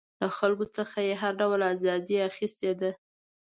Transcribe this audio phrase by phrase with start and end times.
[0.21, 2.91] له خلکو څخه یې هر ډول ازادي اخیستې ده.